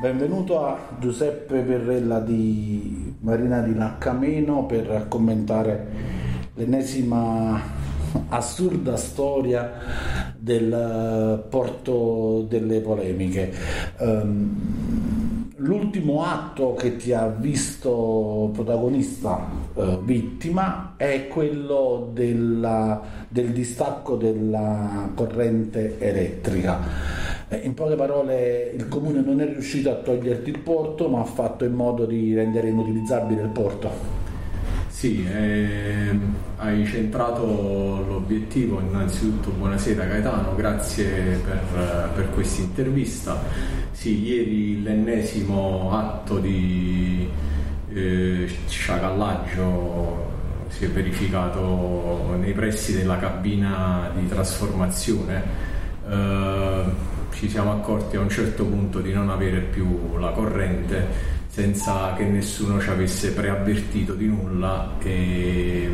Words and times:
Benvenuto 0.00 0.64
a 0.64 0.96
Giuseppe 0.98 1.60
Perrella 1.60 2.18
di 2.20 3.14
Marina 3.20 3.60
di 3.60 3.74
Naccameno 3.74 4.64
per 4.64 5.04
commentare 5.08 5.86
l'ennesima 6.54 7.60
assurda 8.30 8.96
storia 8.96 9.70
del 10.38 11.44
porto 11.50 12.46
delle 12.48 12.80
polemiche. 12.80 13.52
Um, 13.98 15.17
l'ultimo 15.60 16.24
atto 16.24 16.74
che 16.74 16.96
ti 16.96 17.12
ha 17.12 17.26
visto 17.26 18.50
protagonista 18.52 19.48
uh, 19.74 20.02
vittima 20.02 20.94
è 20.96 21.26
quello 21.28 22.10
della, 22.12 23.00
del 23.28 23.50
distacco 23.52 24.16
della 24.16 25.10
corrente 25.14 25.98
elettrica 25.98 26.78
eh, 27.48 27.56
in 27.56 27.74
poche 27.74 27.94
parole 27.94 28.72
il 28.74 28.88
comune 28.88 29.20
non 29.20 29.40
è 29.40 29.46
riuscito 29.46 29.90
a 29.90 29.94
toglierti 29.94 30.50
il 30.50 30.58
porto 30.58 31.08
ma 31.08 31.20
ha 31.20 31.24
fatto 31.24 31.64
in 31.64 31.72
modo 31.72 32.04
di 32.04 32.34
rendere 32.34 32.68
inutilizzabile 32.68 33.42
il 33.42 33.48
porto. 33.48 34.27
Sì, 34.98 35.24
eh, 35.24 36.10
hai 36.56 36.84
centrato 36.84 37.44
l'obiettivo. 38.04 38.80
Innanzitutto 38.80 39.50
buonasera 39.50 40.04
Gaetano, 40.06 40.56
grazie 40.56 41.40
per, 41.44 42.10
per 42.16 42.30
questa 42.30 42.62
intervista. 42.62 43.40
Sì, 43.92 44.24
ieri 44.24 44.82
l'ennesimo 44.82 45.92
atto 45.92 46.40
di 46.40 47.28
eh, 47.94 48.50
sciacallaggio 48.66 50.30
si 50.66 50.86
è 50.86 50.88
verificato 50.88 52.34
nei 52.36 52.52
pressi 52.52 52.92
della 52.92 53.18
cabina 53.18 54.10
di 54.18 54.26
trasformazione. 54.26 55.44
Eh, 56.08 56.82
ci 57.34 57.48
siamo 57.48 57.70
accorti 57.70 58.16
a 58.16 58.20
un 58.20 58.30
certo 58.30 58.64
punto 58.64 58.98
di 58.98 59.12
non 59.12 59.30
avere 59.30 59.60
più 59.60 60.18
la 60.18 60.30
corrente 60.30 61.36
senza 61.58 62.14
che 62.16 62.22
nessuno 62.22 62.80
ci 62.80 62.88
avesse 62.88 63.32
preavvertito 63.32 64.14
di 64.14 64.28
nulla 64.28 64.92
e 65.02 65.90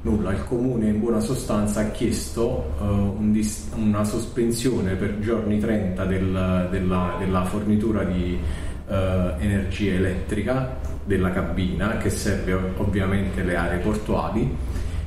nulla. 0.00 0.32
Il 0.32 0.44
comune 0.44 0.88
in 0.88 0.98
buona 0.98 1.20
sostanza 1.20 1.82
ha 1.82 1.90
chiesto 1.90 2.74
uh, 2.80 2.84
un 2.84 3.30
dis- 3.30 3.68
una 3.76 4.02
sospensione 4.02 4.96
per 4.96 5.20
giorni 5.20 5.60
30 5.60 6.04
del, 6.04 6.68
della, 6.72 7.14
della, 7.16 7.44
fornitura 7.44 8.02
di 8.02 8.40
uh, 8.88 8.92
energia 9.38 9.92
elettrica 9.92 10.78
della 11.04 11.30
cabina 11.30 11.98
che 11.98 12.10
serve 12.10 12.58
ovviamente 12.78 13.44
le 13.44 13.54
aree 13.54 13.78
portuali 13.78 14.52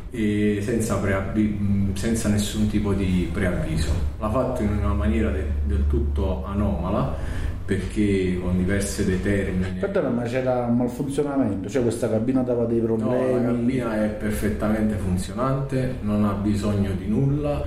e 0.09 0.59
senza, 0.63 0.99
preavvi- 0.99 1.91
senza, 1.95 2.29
nessun 2.29 2.69
tipo 2.69 2.93
di 2.93 3.29
preavviso. 3.29 3.91
L'ha 4.21 4.29
fatto 4.29 4.61
in 4.61 4.69
una 4.69 4.93
maniera 4.93 5.31
de- 5.31 5.51
del 5.65 5.83
tutto 5.87 6.45
anomala 6.45 7.40
perché 7.65 8.39
con 8.41 8.57
diverse 8.57 9.05
determine. 9.05 9.77
Perdona, 9.79 10.09
ma 10.09 10.23
c'era 10.23 10.65
un 10.65 10.77
malfunzionamento, 10.77 11.69
cioè 11.69 11.81
questa 11.81 12.09
cabina 12.09 12.41
dava 12.41 12.65
dei 12.65 12.79
problemi? 12.79 13.11
No, 13.11 13.35
la 13.35 13.43
cabina 13.43 14.03
è 14.03 14.07
perfettamente 14.07 14.95
funzionante, 14.95 15.95
non 16.01 16.25
ha 16.25 16.33
bisogno 16.33 16.91
di 16.93 17.07
nulla 17.07 17.63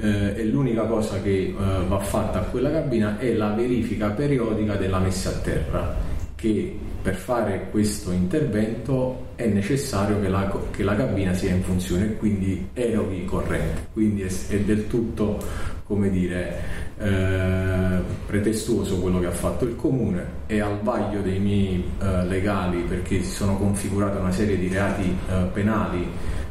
eh, 0.00 0.34
e 0.36 0.44
l'unica 0.44 0.84
cosa 0.84 1.20
che 1.20 1.30
eh, 1.30 1.54
va 1.86 1.98
fatta 1.98 2.40
a 2.40 2.42
quella 2.42 2.70
cabina 2.70 3.18
è 3.18 3.32
la 3.32 3.52
verifica 3.52 4.10
periodica 4.10 4.74
della 4.76 4.98
messa 4.98 5.30
a 5.30 5.38
terra 5.38 5.94
che 6.34 6.78
per 7.00 7.14
fare 7.14 7.68
questo 7.70 8.12
intervento 8.12 9.28
è 9.34 9.46
necessario 9.46 10.20
che 10.20 10.28
la, 10.28 10.52
che 10.70 10.82
la 10.82 10.94
cabina 10.94 11.32
sia 11.32 11.52
in 11.52 11.62
funzione 11.62 12.04
e 12.04 12.16
quindi 12.16 12.68
eroghi 12.74 13.24
corrente. 13.24 13.88
Quindi 13.92 14.22
è, 14.22 14.30
è 14.48 14.58
del 14.60 14.86
tutto, 14.86 15.38
come 15.88 16.10
dire, 16.10 16.60
eh, 16.98 18.02
pretestuoso 18.26 18.98
quello 18.98 19.20
che 19.20 19.26
ha 19.26 19.32
fatto 19.32 19.64
il 19.64 19.74
comune 19.74 20.22
e 20.46 20.60
al 20.60 20.80
vaglio 20.82 21.22
dei 21.22 21.38
miei 21.38 21.82
eh, 21.98 22.24
legali 22.26 22.82
perché 22.82 23.22
si 23.22 23.30
sono 23.30 23.56
configurate 23.56 24.18
una 24.18 24.30
serie 24.30 24.58
di 24.58 24.68
reati 24.68 25.16
eh, 25.30 25.48
penali 25.50 26.06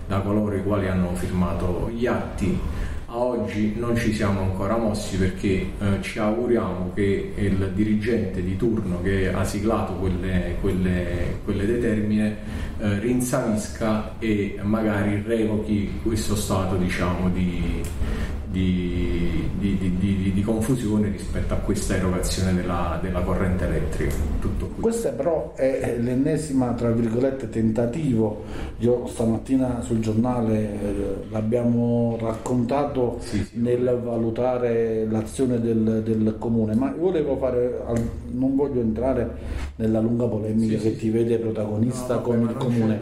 da 0.08 0.22
coloro 0.22 0.56
i 0.56 0.64
quali 0.64 0.88
hanno 0.88 1.14
firmato 1.14 1.92
gli 1.94 2.08
atti. 2.08 2.60
A 3.10 3.18
oggi 3.18 3.76
non 3.78 3.96
ci 3.96 4.12
siamo 4.12 4.42
ancora 4.42 4.76
mossi 4.76 5.18
perché 5.18 5.48
eh, 5.48 6.02
ci 6.02 6.18
auguriamo 6.18 6.92
che 6.96 7.34
il 7.36 7.72
dirigente 7.76 8.44
di 8.44 8.58
turno 8.58 9.02
che 9.04 9.32
ha 9.32 9.44
siglato 9.44 9.94
quelle, 9.94 10.56
quelle, 10.60 11.40
quelle 11.44 11.66
determine 11.66 12.38
eh, 12.80 13.00
rinsavisca 13.00 14.16
e 14.18 14.60
magari 14.64 15.24
revochi 15.26 16.00
questo 16.04 16.36
stato 16.36 16.76
diciamo, 16.76 17.30
di, 17.30 17.82
di, 18.58 19.78
di, 19.78 19.98
di, 20.00 20.32
di, 20.34 20.42
confusione 20.42 21.10
rispetto 21.10 21.54
a 21.54 21.58
questa 21.58 21.96
erogazione 21.96 22.56
della, 22.56 22.98
della 23.02 23.22
corrente 23.22 23.66
elettrica. 23.66 24.16
Questa 24.80 25.10
però 25.10 25.54
è 25.54 25.98
l'ennesima, 26.00 26.74
tra 26.74 26.90
virgolette, 26.90 27.50
tentativo. 27.50 28.44
Io 28.80 29.06
stamattina 29.08 29.82
sul 29.82 30.00
giornale 30.00 30.56
eh, 30.58 30.78
l'abbiamo 31.30 32.18
raccontato 32.20 33.18
sì, 33.20 33.44
sì, 33.44 33.60
nel 33.60 34.00
valutare 34.04 35.06
l'azione 35.10 35.60
del, 35.60 36.02
del, 36.04 36.36
comune, 36.40 36.74
ma 36.76 36.94
volevo 36.98 37.38
fare, 37.38 37.82
non 38.32 38.56
voglio 38.56 38.82
entrare 38.82 39.30
nella 39.78 40.00
lunga 40.00 40.26
polemica 40.26 40.78
sì, 40.78 40.84
che 40.84 40.98
ti 40.98 41.10
vede 41.10 41.38
protagonista 41.38 42.16
no, 42.16 42.22
con 42.22 42.42
il 42.42 42.56
comune. 42.56 43.00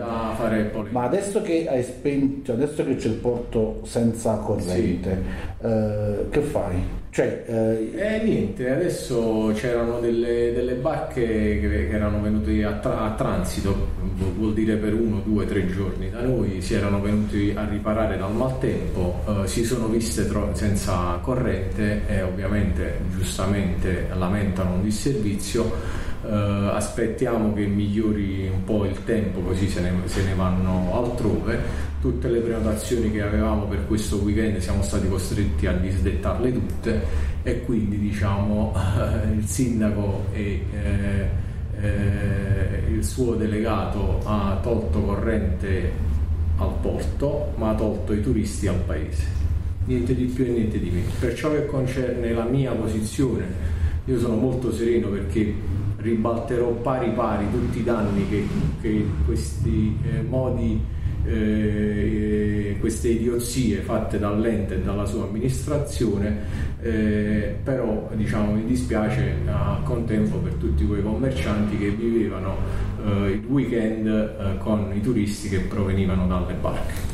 Ma 0.90 1.03
adesso 1.03 1.41
che 1.41 1.68
hai 1.68 1.84
spento, 1.84 2.52
adesso 2.52 2.84
che 2.84 2.96
c'è 2.96 3.08
il 3.08 3.16
porto 3.16 3.81
senza 3.84 4.36
corrente, 4.38 5.24
eh, 5.62 6.25
che 6.30 6.41
fai? 6.41 7.03
Cioè, 7.15 7.45
eh... 7.47 7.91
eh... 7.95 8.23
niente, 8.25 8.69
adesso 8.69 9.53
c'erano 9.55 10.01
delle, 10.01 10.51
delle 10.51 10.73
barche 10.73 11.21
che, 11.21 11.87
erano 11.89 12.19
venute 12.19 12.61
a, 12.65 12.73
tra, 12.73 13.03
a, 13.03 13.11
transito, 13.11 13.87
vuol 14.35 14.53
dire 14.53 14.75
per 14.75 14.93
uno, 14.93 15.21
due, 15.23 15.45
tre 15.45 15.65
giorni 15.65 16.09
da 16.09 16.19
noi, 16.19 16.61
si 16.61 16.73
erano 16.73 16.99
venuti 16.99 17.53
a 17.55 17.65
riparare 17.69 18.17
dal 18.17 18.33
maltempo, 18.33 19.21
eh, 19.29 19.47
si 19.47 19.63
sono 19.63 19.87
viste 19.87 20.27
tro- 20.27 20.53
senza 20.55 21.17
corrente 21.21 22.01
e 22.05 22.21
ovviamente 22.21 22.99
giustamente 23.15 24.07
lamentano 24.13 24.73
un 24.73 24.83
disservizio. 24.83 26.03
Uh, 26.28 26.74
aspettiamo 26.74 27.53
che 27.53 27.68
migliori 27.68 28.47
un 28.47 28.63
po' 28.63 28.86
il 28.86 29.03
tempo 29.03 29.41
così 29.41 29.69
se 29.69 29.81
ne, 29.81 29.91
se 30.06 30.24
ne 30.24 30.34
vanno 30.34 30.91
altrove. 30.96 31.59
Tutte 32.02 32.30
le 32.30 32.40
prenotazioni 32.40 33.12
che 33.12 33.22
avevamo 33.22 33.66
per 33.66 33.86
questo 33.86 34.18
weekend 34.18 34.58
siamo 34.58 34.81
stati 34.81 35.08
costretti 35.08 35.68
a 35.68 35.74
disdettarle 35.74 36.52
tutte 36.52 37.03
e 37.44 37.62
quindi 37.63 38.00
diciamo 38.00 38.74
il 39.36 39.46
sindaco 39.46 40.25
e 40.34 40.66
eh, 40.72 41.30
eh, 41.80 42.92
il 42.92 43.03
suo 43.03 43.36
delegato 43.36 44.19
ha 44.24 44.57
tolto 44.63 45.02
corrente 45.02 45.92
al 46.57 46.74
porto 46.81 47.53
ma 47.57 47.69
ha 47.69 47.75
tolto 47.75 48.13
i 48.13 48.22
turisti 48.22 48.66
al 48.66 48.80
paese. 48.80 49.25
Niente 49.86 50.16
di 50.16 50.25
più 50.25 50.44
e 50.46 50.50
niente 50.50 50.80
di 50.80 50.90
meno. 50.90 51.09
Per 51.19 51.36
ciò 51.36 51.52
che 51.52 51.68
concerne 51.68 52.34
la 52.34 52.46
mia 52.46 52.72
posizione 52.72 53.74
io 54.06 54.19
sono 54.19 54.36
molto 54.36 54.72
sereno 54.72 55.09
perché 55.09 55.53
ribalterò 56.05 56.69
pari 56.69 57.09
pari 57.09 57.49
tutti 57.51 57.79
i 57.79 57.83
danni 57.83 58.29
che, 58.29 58.47
che 58.79 59.05
questi 59.25 59.97
eh, 60.03 60.21
modi 60.21 60.79
eh, 61.25 62.77
queste 62.79 63.09
idiozie 63.09 63.79
fatte 63.79 64.19
dall'ente 64.19 64.75
e 64.75 64.81
dalla 64.81 65.05
sua 65.05 65.23
amministrazione, 65.23 66.38
eh, 66.81 67.55
però 67.63 68.11
diciamo, 68.13 68.51
mi 68.51 68.65
dispiace 68.65 69.38
a 69.47 69.79
contempo 69.83 70.38
per 70.38 70.53
tutti 70.53 70.85
quei 70.85 71.01
commercianti 71.01 71.79
che 71.79 71.89
vivevano 71.89 72.55
eh, 73.03 73.31
il 73.31 73.45
weekend 73.47 74.05
eh, 74.07 74.57
con 74.59 74.91
i 74.94 75.01
turisti 75.01 75.49
che 75.49 75.61
provenivano 75.61 76.27
dalle 76.27 76.53
barche. 76.53 77.13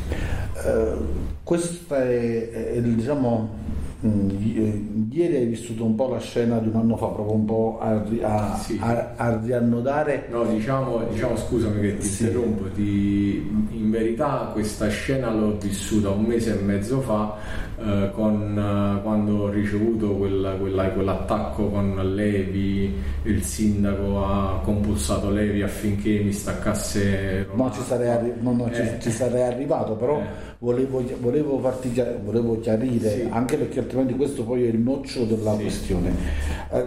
Uh, 0.64 1.06
questa 1.44 2.04
è, 2.04 2.74
è 2.74 2.82
diciamo 2.82 3.56
eh, 3.56 3.81
ieri 4.04 5.36
hai 5.36 5.46
vissuto 5.46 5.86
un 5.86 5.96
po' 5.96 6.08
la 6.08 6.20
scena 6.20 6.58
di 6.58 6.70
un 6.70 6.76
anno 6.76 6.98
fa, 6.98 7.08
proprio 7.08 7.36
un 7.36 7.46
po' 7.46 7.80
a, 7.80 8.04
a, 8.22 8.58
sì. 8.58 8.80
a, 8.82 9.14
a 9.16 9.40
riannodare. 9.40 10.28
No, 10.32 10.44
diciamo, 10.46 11.04
diciamo, 11.10 11.36
scusami 11.36 11.82
che 11.82 11.98
ti 11.98 12.08
sì. 12.08 12.24
interrompo, 12.24 12.70
ti, 12.70 13.36
in 13.72 13.92
verità 13.92 14.50
questa 14.54 14.88
scena 14.88 15.32
l'ho 15.32 15.58
vissuta 15.58 16.10
un 16.10 16.24
mese 16.24 16.58
e 16.58 16.62
mezzo 16.64 17.02
fa 17.02 17.70
eh, 17.84 18.12
con, 18.12 18.58
eh, 18.58 19.02
quando 19.02 19.44
ho 19.44 19.50
ricevuto 19.50 20.16
quella, 20.16 20.52
quella, 20.52 20.90
quell'attacco 20.90 21.70
con 21.70 22.14
Levi, 22.14 22.94
il 23.24 23.44
sindaco 23.44 24.24
ha 24.24 24.60
compulsato 24.64 25.32
Levi 25.32 25.64
affinché 25.64 26.20
mi 26.20 26.32
staccasse. 26.32 27.48
No, 27.56 27.72
ci 27.72 27.82
sarei, 27.82 28.10
arri- 28.10 28.34
no, 28.40 28.54
no, 28.54 28.68
eh. 28.70 28.76
ci, 28.76 28.84
ci 29.02 29.10
sarei 29.10 29.42
arrivato, 29.42 29.96
però 29.96 30.22
volevo, 30.60 31.04
volevo, 31.20 31.58
farti, 31.58 31.92
volevo 32.24 32.60
chiarire, 32.60 33.10
sì. 33.10 33.28
anche 33.30 33.58
perché 33.58 33.80
altrimenti 33.80 34.16
questo 34.16 34.44
poi 34.44 34.66
è 34.66 34.68
il 34.68 34.80
nocciolo 34.80 35.26
della 35.26 35.56
sì. 35.56 35.62
questione. 35.64 36.12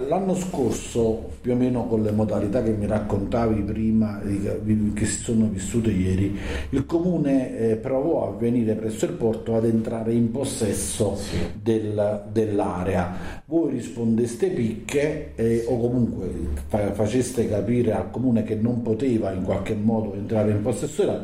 L'anno 0.09 0.35
scorso, 0.35 1.31
più 1.41 1.53
o 1.53 1.57
meno 1.57 1.87
con 1.87 2.03
le 2.03 2.13
modalità 2.13 2.63
che 2.63 2.71
mi 2.71 2.87
raccontavi 2.87 3.63
prima, 3.63 4.21
che 4.95 5.07
si 5.07 5.23
sono 5.23 5.49
vissute 5.51 5.91
ieri, 5.91 6.39
il 6.71 6.87
comune 6.87 7.79
provò 7.83 8.29
a 8.29 8.39
venire 8.39 8.75
presso 8.75 9.07
il 9.07 9.13
porto 9.13 9.57
ad 9.57 9.65
entrare 9.65 10.13
in 10.13 10.31
possesso 10.31 10.84
sì. 11.17 11.37
del, 11.61 12.25
dell'area. 12.31 13.43
Voi 13.47 13.73
rispondeste 13.73 14.49
picche 14.49 15.33
eh, 15.35 15.65
o 15.69 15.79
comunque 15.79 16.31
fa, 16.67 16.93
faceste 16.93 17.49
capire 17.49 17.93
al 17.93 18.11
comune 18.11 18.43
che 18.43 18.55
non 18.55 18.83
poteva 18.83 19.33
in 19.33 19.43
qualche 19.43 19.75
modo 19.75 20.15
entrare 20.15 20.51
in 20.51 20.63
possesso 20.63 21.03
dell'area 21.03 21.23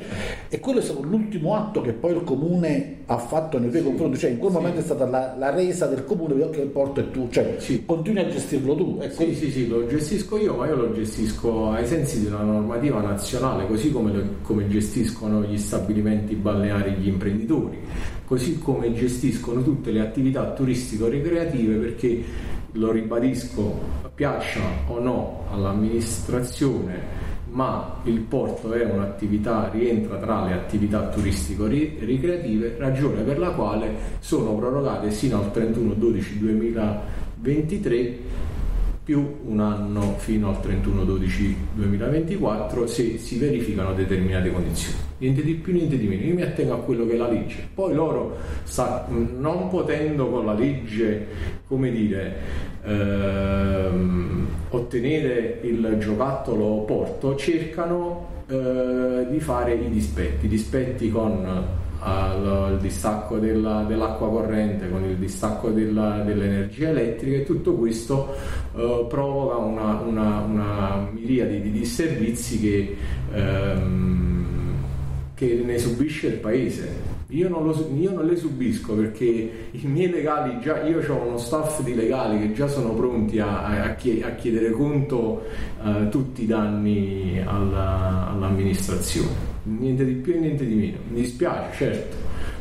e 0.48 0.60
quello 0.60 0.78
è 0.78 0.82
stato 0.82 1.02
l'ultimo 1.02 1.54
atto 1.54 1.80
che 1.80 1.92
poi 1.92 2.14
il 2.14 2.24
comune 2.24 2.98
ha 3.06 3.18
fatto 3.18 3.58
nei 3.58 3.70
tuoi 3.70 3.82
confronti, 3.82 4.18
cioè 4.18 4.30
in 4.30 4.38
quel 4.38 4.52
sì. 4.52 4.56
momento 4.56 4.80
è 4.80 4.82
stata 4.84 5.04
la, 5.04 5.34
la, 5.36 5.50
resa 5.50 5.86
del 5.86 6.04
comune 6.04 6.48
che 6.50 6.60
il 6.60 6.68
porto 6.68 7.00
è 7.00 7.10
tu, 7.10 7.28
cioè 7.28 7.56
sì. 7.58 7.84
continui 7.84 8.22
a 8.22 8.28
gestirlo 8.28 8.76
tu. 8.76 8.98
Ecco. 9.00 9.22
Sì, 9.24 9.34
sì, 9.34 9.50
sì, 9.50 9.66
lo 9.66 9.86
gestisco 9.86 10.38
io, 10.38 10.54
ma 10.54 10.66
io 10.66 10.76
lo 10.76 10.92
gestisco 10.92 11.70
ai 11.70 11.86
sensi 11.86 12.20
di 12.20 12.26
una 12.26 12.42
normativa 12.42 13.00
nazionale, 13.00 13.66
così 13.66 13.90
come, 13.90 14.12
lo, 14.12 14.22
come 14.42 14.68
gestiscono 14.68 15.42
gli 15.42 15.58
stabilimenti 15.58 16.36
balneari 16.36 16.92
gli 16.92 17.08
imprenditori, 17.08 17.78
così 18.30 18.60
come 18.60 18.94
gestiscono 18.94 19.60
tutte 19.60 19.90
le 19.90 19.98
attività 19.98 20.52
turistico-ricreative 20.52 21.74
perché, 21.78 22.22
lo 22.74 22.92
ribadisco, 22.92 23.80
piaccia 24.14 24.60
o 24.86 25.00
no 25.00 25.46
all'amministrazione, 25.50 27.02
ma 27.50 27.96
il 28.04 28.20
porto 28.20 28.72
è 28.72 28.84
un'attività, 28.84 29.68
rientra 29.72 30.16
tra 30.18 30.44
le 30.44 30.52
attività 30.52 31.08
turistico-ricreative, 31.08 32.76
ragione 32.78 33.22
per 33.22 33.40
la 33.40 33.50
quale 33.50 33.94
sono 34.20 34.54
prorogate 34.54 35.10
sino 35.10 35.40
al 35.40 35.50
31-12-2023 35.52 38.14
più 39.02 39.38
un 39.46 39.58
anno 39.58 40.14
fino 40.18 40.50
al 40.50 40.58
31-12-2024 41.76 42.84
se 42.84 43.18
si 43.18 43.38
verificano 43.38 43.92
determinate 43.92 44.52
condizioni. 44.52 45.09
Niente 45.20 45.42
di 45.42 45.54
più, 45.54 45.74
niente 45.74 45.98
di 45.98 46.08
meno. 46.08 46.22
Io 46.22 46.34
mi 46.34 46.42
attengo 46.42 46.72
a 46.72 46.78
quello 46.78 47.06
che 47.06 47.12
è 47.12 47.16
la 47.16 47.28
legge. 47.28 47.68
Poi 47.74 47.94
loro, 47.94 48.38
non 49.36 49.68
potendo 49.68 50.30
con 50.30 50.46
la 50.46 50.54
legge, 50.54 51.26
come 51.68 51.90
dire, 51.90 52.36
ehm, 52.84 54.46
ottenere 54.70 55.60
il 55.62 55.96
giocattolo 55.98 56.84
porto, 56.84 57.36
cercano 57.36 58.44
eh, 58.48 59.26
di 59.28 59.40
fare 59.40 59.74
i 59.74 59.90
dispetti, 59.90 60.48
dispetti 60.48 61.10
con 61.10 61.78
al 62.02 62.78
distacco 62.80 63.38
della, 63.38 63.84
dell'acqua 63.86 64.28
corrente 64.28 64.88
con 64.88 65.04
il 65.04 65.16
distacco 65.16 65.68
della, 65.68 66.22
dell'energia 66.24 66.88
elettrica 66.88 67.36
e 67.36 67.44
tutto 67.44 67.74
questo 67.74 68.34
eh, 68.74 69.04
provoca 69.08 69.56
una, 69.56 70.00
una, 70.00 70.38
una, 70.40 71.08
miriade 71.12 71.60
di 71.60 71.70
disservizi 71.70 72.60
che, 72.60 72.96
ehm, 73.34 74.39
che 75.40 75.62
ne 75.64 75.78
subisce 75.78 76.26
il 76.26 76.34
paese. 76.34 77.18
Io 77.28 77.48
non, 77.48 77.64
lo, 77.64 77.90
io 77.98 78.12
non, 78.12 78.26
le 78.26 78.36
subisco 78.36 78.92
perché 78.92 79.24
i 79.70 79.86
miei 79.86 80.10
legali 80.10 80.60
già, 80.60 80.82
io 80.82 81.00
ho 81.08 81.26
uno 81.26 81.38
staff 81.38 81.80
di 81.80 81.94
legali 81.94 82.40
che 82.40 82.52
già 82.52 82.68
sono 82.68 82.92
pronti 82.92 83.38
a, 83.38 83.84
a, 83.84 83.94
chiedere 83.94 84.70
conto 84.72 85.46
uh, 85.82 86.10
tutti 86.10 86.42
i 86.42 86.46
danni 86.46 87.40
alla, 87.42 88.28
all'amministrazione 88.28 89.48
niente 89.62 90.04
di 90.04 90.12
più 90.12 90.34
e 90.34 90.38
niente 90.40 90.66
di 90.66 90.74
meno. 90.74 90.98
Mi 91.08 91.22
dispiace, 91.22 91.74
certo, 91.74 92.16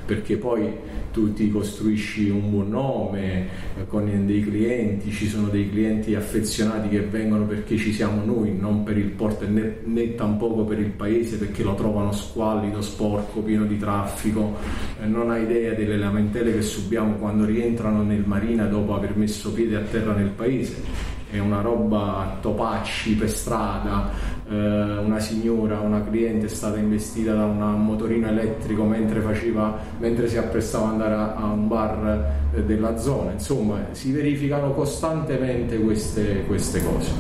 perché 0.05 0.37
poi 0.37 0.71
tu 1.11 1.33
ti 1.33 1.50
costruisci 1.50 2.29
un 2.29 2.50
buon 2.50 2.69
nome 2.69 3.47
eh, 3.77 3.88
con 3.88 4.06
dei 4.25 4.44
clienti, 4.44 5.11
ci 5.11 5.27
sono 5.27 5.47
dei 5.47 5.69
clienti 5.69 6.15
affezionati 6.15 6.89
che 6.89 7.01
vengono 7.01 7.45
perché 7.45 7.77
ci 7.77 7.94
siamo 7.94 8.23
noi, 8.23 8.56
non 8.57 8.83
per 8.83 8.97
il 8.97 9.09
porto 9.09 9.47
né, 9.47 9.77
né 9.83 10.15
tampoco 10.15 10.63
per 10.63 10.79
il 10.79 10.91
paese 10.91 11.38
perché 11.38 11.63
lo 11.63 11.75
trovano 11.75 12.11
squallido, 12.11 12.81
sporco, 12.81 13.41
pieno 13.41 13.65
di 13.65 13.77
traffico, 13.77 14.57
eh, 15.01 15.06
non 15.06 15.31
hai 15.31 15.44
idea 15.44 15.73
delle 15.73 15.97
lamentele 15.97 16.53
che 16.53 16.61
subiamo 16.61 17.15
quando 17.15 17.45
rientrano 17.45 18.03
nel 18.03 18.23
marina 18.25 18.65
dopo 18.65 18.95
aver 18.95 19.15
messo 19.15 19.51
piede 19.51 19.75
a 19.75 19.81
terra 19.81 20.13
nel 20.13 20.29
paese. 20.29 21.17
È 21.31 21.38
una 21.38 21.61
roba 21.61 22.39
topacci 22.41 23.13
per 23.13 23.29
strada, 23.29 24.09
una 24.55 25.19
signora, 25.19 25.79
una 25.79 26.03
cliente 26.03 26.47
è 26.47 26.49
stata 26.49 26.77
investita 26.77 27.33
da 27.33 27.45
un 27.45 27.85
motorino 27.85 28.27
elettrico 28.27 28.83
mentre, 28.83 29.19
faceva, 29.19 29.77
mentre 29.99 30.27
si 30.27 30.37
apprestava 30.37 30.85
ad 30.85 30.91
andare 30.91 31.13
a, 31.13 31.35
a 31.35 31.45
un 31.45 31.67
bar 31.67 32.47
eh, 32.55 32.63
della 32.63 32.97
zona, 32.97 33.31
insomma 33.31 33.79
si 33.91 34.11
verificano 34.11 34.71
costantemente 34.71 35.77
queste, 35.79 36.43
queste 36.47 36.83
cose. 36.83 37.11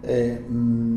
Eh, 0.00 0.38
mh, 0.46 0.91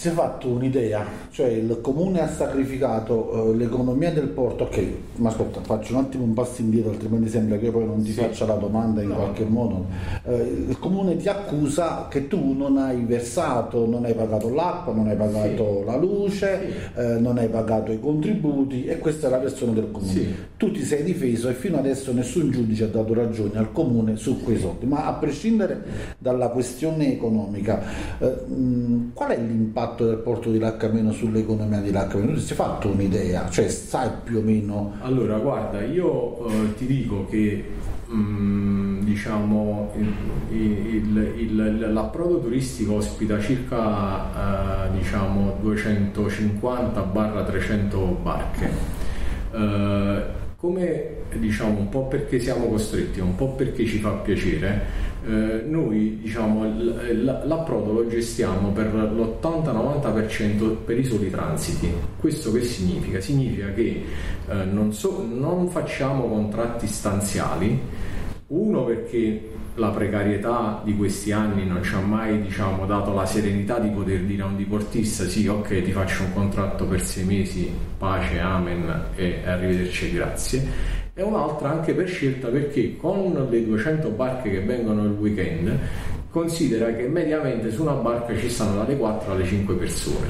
ti 0.00 0.06
sei 0.06 0.12
fatto 0.12 0.48
un'idea 0.48 1.04
cioè 1.30 1.48
il 1.48 1.78
comune 1.80 2.20
ha 2.20 2.28
sacrificato 2.28 3.14
uh, 3.14 3.52
l'economia 3.52 4.10
del 4.10 4.28
porto, 4.28 4.64
ok, 4.64 4.86
ma 5.16 5.28
ascolta, 5.28 5.60
faccio 5.60 5.94
un 5.94 6.00
attimo 6.00 6.24
un 6.24 6.34
passo 6.34 6.60
indietro, 6.60 6.90
altrimenti 6.90 7.28
sembra 7.28 7.56
che 7.56 7.66
io 7.66 7.72
poi 7.72 7.86
non 7.86 8.02
ti 8.02 8.12
sì. 8.12 8.20
faccia 8.20 8.46
la 8.46 8.54
domanda 8.54 9.00
in 9.00 9.08
no. 9.08 9.14
qualche 9.14 9.44
modo. 9.44 9.86
Uh, 10.24 10.32
il 10.68 10.78
comune 10.78 11.16
ti 11.16 11.28
accusa 11.28 12.08
che 12.10 12.26
tu 12.26 12.52
non 12.52 12.78
hai 12.78 13.04
versato, 13.04 13.86
non 13.86 14.04
hai 14.04 14.14
pagato 14.14 14.52
l'acqua, 14.52 14.92
non 14.92 15.06
hai 15.06 15.16
pagato 15.16 15.78
sì. 15.80 15.84
la 15.84 15.96
luce, 15.96 16.60
sì. 16.94 17.00
uh, 17.00 17.20
non 17.20 17.38
hai 17.38 17.48
pagato 17.48 17.92
i 17.92 18.00
contributi 18.00 18.86
e 18.86 18.98
questa 18.98 19.28
è 19.28 19.30
la 19.30 19.38
versione 19.38 19.72
del 19.72 19.90
comune. 19.90 20.48
Tu 20.56 20.72
ti 20.72 20.82
sei 20.82 21.04
difeso 21.04 21.48
e 21.48 21.54
fino 21.54 21.78
adesso 21.78 22.12
nessun 22.12 22.50
giudice 22.50 22.84
ha 22.84 22.88
dato 22.88 23.14
ragione 23.14 23.56
al 23.56 23.72
comune 23.72 24.16
su 24.16 24.42
quei 24.42 24.58
soldi, 24.58 24.84
ma 24.84 25.06
a 25.06 25.12
prescindere 25.12 25.82
dalla 26.18 26.48
questione 26.48 27.12
economica, 27.12 27.80
mh, 28.18 29.12
qual 29.14 29.30
è 29.30 29.38
l'impatto 29.38 29.89
del 29.98 30.16
porto 30.16 30.50
di 30.50 30.58
Laccameno 30.58 31.12
sull'economia 31.12 31.80
di 31.80 31.90
Lacca 31.90 32.18
si 32.36 32.52
è 32.52 32.56
fatto 32.56 32.88
un'idea, 32.88 33.50
cioè 33.50 33.68
sai 33.68 34.08
più 34.24 34.38
o 34.38 34.42
meno... 34.42 34.94
Allora 35.00 35.36
guarda, 35.38 35.82
io 35.82 36.46
eh, 36.46 36.74
ti 36.76 36.86
dico 36.86 37.26
che 37.28 37.64
mm, 38.12 39.02
diciamo 39.02 39.92
il, 39.96 40.14
il, 40.50 41.32
il, 41.36 41.92
l'approdo 41.92 42.40
turistico 42.40 42.94
ospita 42.94 43.38
circa 43.40 44.86
eh, 44.86 44.92
diciamo 44.96 45.58
250-300 45.62 48.22
barche. 48.22 48.70
Eh, 49.52 50.38
come 50.56 51.18
diciamo 51.38 51.78
un 51.78 51.88
po' 51.88 52.06
perché 52.06 52.38
siamo 52.38 52.66
costretti, 52.66 53.20
un 53.20 53.34
po' 53.34 53.54
perché 53.54 53.86
ci 53.86 53.98
fa 53.98 54.10
piacere, 54.10 55.08
eh, 55.26 55.64
noi 55.66 56.18
diciamo, 56.22 56.64
l'approdo 57.44 57.92
lo 57.92 58.08
gestiamo 58.08 58.70
per 58.70 58.92
l'80-90% 58.94 60.76
per 60.84 60.98
i 60.98 61.04
soli 61.04 61.30
transiti. 61.30 61.92
Questo 62.18 62.52
che 62.52 62.62
significa? 62.62 63.20
Significa 63.20 63.72
che 63.72 64.04
eh, 64.48 64.64
non, 64.64 64.92
so, 64.92 65.24
non 65.28 65.68
facciamo 65.68 66.26
contratti 66.26 66.86
stanziali, 66.86 67.78
uno 68.48 68.84
perché 68.84 69.58
la 69.74 69.90
precarietà 69.90 70.82
di 70.84 70.96
questi 70.96 71.32
anni 71.32 71.66
non 71.66 71.82
ci 71.82 71.94
ha 71.94 72.00
mai 72.00 72.42
diciamo, 72.42 72.86
dato 72.86 73.14
la 73.14 73.24
serenità 73.24 73.78
di 73.78 73.88
poter 73.88 74.20
dire 74.22 74.42
a 74.42 74.46
un 74.46 74.56
diportista 74.56 75.24
sì 75.24 75.46
ok 75.46 75.82
ti 75.82 75.92
faccio 75.92 76.24
un 76.24 76.32
contratto 76.32 76.84
per 76.84 77.02
sei 77.02 77.24
mesi, 77.24 77.72
pace, 77.96 78.40
amen 78.40 79.04
e 79.14 79.42
arrivederci 79.44 80.12
grazie 80.12 80.98
e 81.14 81.22
un'altra 81.22 81.70
anche 81.70 81.94
per 81.94 82.08
scelta 82.08 82.48
perché 82.48 82.96
con 82.96 83.46
le 83.50 83.64
200 83.64 84.08
barche 84.10 84.50
che 84.50 84.60
vengono 84.60 85.04
il 85.04 85.12
weekend 85.12 85.78
considera 86.30 86.94
che 86.94 87.08
mediamente 87.08 87.70
su 87.70 87.82
una 87.82 87.94
barca 87.94 88.36
ci 88.36 88.48
stanno 88.48 88.76
dalle 88.76 88.96
4 88.96 89.32
alle 89.32 89.44
5 89.44 89.74
persone 89.74 90.28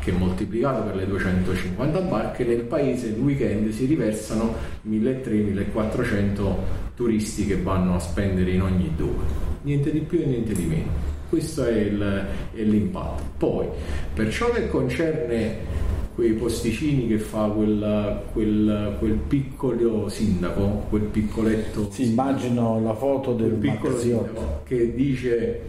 che 0.00 0.12
moltiplicato 0.12 0.82
per 0.82 0.96
le 0.96 1.06
250 1.06 2.00
barche 2.00 2.44
nel 2.44 2.62
paese 2.62 3.08
il 3.08 3.18
weekend 3.18 3.70
si 3.70 3.86
riversano 3.86 4.54
1300-1400 4.88 6.54
turisti 6.94 7.46
che 7.46 7.56
vanno 7.56 7.94
a 7.94 7.98
spendere 7.98 8.50
in 8.50 8.62
ogni 8.62 8.92
dove 8.96 9.50
niente 9.62 9.90
di 9.90 10.00
più 10.00 10.20
e 10.20 10.26
niente 10.26 10.54
di 10.54 10.64
meno. 10.64 11.08
Questo 11.28 11.64
è, 11.64 11.72
il, 11.72 12.26
è 12.54 12.62
l'impatto. 12.62 13.22
Poi 13.36 13.68
per 14.12 14.32
ciò 14.32 14.50
che 14.50 14.68
concerne 14.68 15.88
quei 16.20 16.32
posticini 16.34 17.08
che 17.08 17.18
fa 17.18 17.46
quel, 17.46 18.24
quel, 18.34 18.96
quel, 18.98 19.12
piccolo 19.26 20.06
sindaco, 20.10 20.84
quel 20.90 21.04
piccoletto. 21.04 21.88
Sì, 21.90 22.10
immagino 22.10 22.78
la 22.82 22.92
foto 22.92 23.32
del 23.32 23.52
piccolo 23.52 23.96
sindaco 23.96 24.60
che 24.64 24.94
dice 24.94 25.60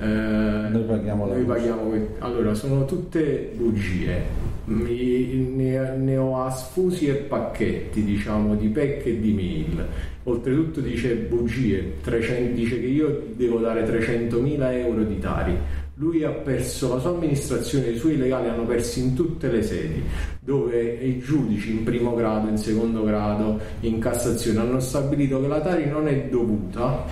eh, 0.00 0.04
noi 0.04 0.82
paghiamo 0.82 1.28
la 1.28 1.34
noi 1.34 1.44
paghiamo 1.44 1.92
allora 2.18 2.54
sono 2.54 2.86
tutte 2.86 3.52
bugie 3.54 4.48
Mi, 4.64 5.54
ne, 5.54 5.96
ne, 5.96 6.16
ho 6.16 6.42
a 6.44 6.50
sfusi 6.50 7.06
e 7.06 7.14
pacchetti 7.14 8.02
diciamo 8.02 8.56
di 8.56 8.66
PEC 8.66 9.06
e 9.06 9.20
di 9.20 9.32
mail. 9.32 9.86
Oltretutto 10.24 10.80
dice 10.80 11.14
bugie 11.14 11.98
300, 12.02 12.54
dice 12.54 12.80
che 12.80 12.86
io 12.86 13.26
devo 13.36 13.58
dare 13.58 13.86
300.000 13.86 14.72
euro 14.72 15.04
di 15.04 15.18
tari 15.20 15.56
lui 16.00 16.24
ha 16.24 16.30
perso 16.30 16.94
la 16.94 16.98
sua 16.98 17.10
amministrazione, 17.10 17.88
i 17.88 17.98
suoi 17.98 18.16
legali 18.16 18.48
hanno 18.48 18.64
perso 18.64 19.00
in 19.00 19.14
tutte 19.14 19.50
le 19.50 19.62
sedi, 19.62 20.02
dove 20.40 20.80
i 20.80 21.18
giudici 21.18 21.72
in 21.72 21.84
primo 21.84 22.14
grado, 22.14 22.48
in 22.48 22.56
secondo 22.56 23.04
grado, 23.04 23.60
in 23.80 23.98
Cassazione 23.98 24.60
hanno 24.60 24.80
stabilito 24.80 25.38
che 25.38 25.46
la 25.46 25.60
Tari 25.60 25.86
non 25.90 26.08
è 26.08 26.24
dovuta 26.30 27.04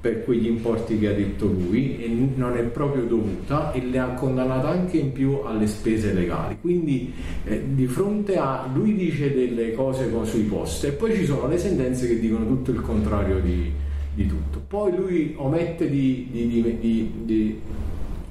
per 0.00 0.22
quegli 0.22 0.46
importi 0.46 0.96
che 0.96 1.08
ha 1.08 1.12
detto 1.12 1.46
lui 1.46 2.00
e 2.00 2.06
non 2.36 2.56
è 2.56 2.62
proprio 2.62 3.02
dovuta 3.02 3.72
e 3.72 3.82
le 3.82 3.98
ha 3.98 4.14
condannato 4.14 4.68
anche 4.68 4.98
in 4.98 5.10
più 5.10 5.40
alle 5.44 5.66
spese 5.66 6.12
legali. 6.12 6.58
Quindi 6.60 7.12
eh, 7.46 7.64
di 7.74 7.88
fronte 7.88 8.36
a 8.36 8.70
lui 8.72 8.94
dice 8.94 9.34
delle 9.34 9.72
cose 9.72 10.08
sui 10.22 10.42
post 10.42 10.84
e 10.84 10.92
poi 10.92 11.16
ci 11.16 11.24
sono 11.24 11.48
le 11.48 11.58
sentenze 11.58 12.06
che 12.06 12.20
dicono 12.20 12.46
tutto 12.46 12.70
il 12.70 12.80
contrario 12.80 13.40
di, 13.40 13.72
di 14.14 14.26
tutto. 14.28 14.62
Poi 14.68 14.94
lui 14.94 15.34
omette 15.36 15.90
di, 15.90 16.28
di, 16.30 16.78
di, 17.24 17.60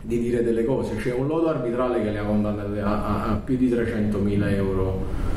dire 0.05 0.43
delle 0.43 0.63
cose, 0.63 0.95
c'è 0.97 1.13
un 1.13 1.27
lodo 1.27 1.49
arbitrale 1.49 2.01
che 2.01 2.11
le 2.11 2.19
ha 2.19 2.23
condannate 2.23 2.79
a, 2.79 3.05
a, 3.05 3.31
a 3.31 3.35
più 3.35 3.57
di 3.57 3.69
300.000 3.69 4.53
euro 4.53 5.33